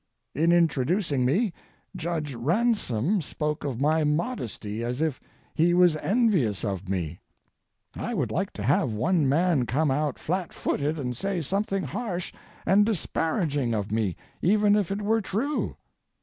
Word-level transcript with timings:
In 0.33 0.51
introducing 0.51 1.25
me, 1.25 1.53
Judge 1.95 2.33
Ransom 2.33 3.21
spoke 3.21 3.63
of 3.63 3.79
my 3.79 4.03
modesty 4.03 4.83
as 4.83 4.99
if 4.99 5.19
he 5.53 5.75
was 5.75 5.95
envious 5.97 6.65
of 6.65 6.89
me. 6.89 7.19
I 7.93 8.15
would 8.15 8.31
like 8.31 8.51
to 8.53 8.63
have 8.63 8.95
one 8.95 9.29
man 9.29 9.67
come 9.67 9.91
out 9.91 10.17
flat 10.17 10.53
footed 10.53 10.97
and 10.97 11.15
say 11.15 11.39
something 11.39 11.83
harsh 11.83 12.33
and 12.65 12.83
disparaging 12.83 13.75
of 13.75 13.91
me, 13.91 14.15
even 14.41 14.75
if 14.75 14.89
it 14.89 15.03
were 15.03 15.21
true. 15.21 15.75